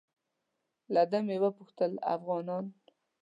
له 0.93 1.03
ده 1.11 1.19
مې 1.25 1.37
وپوښتل 1.43 1.91
افغانان. 2.15 2.65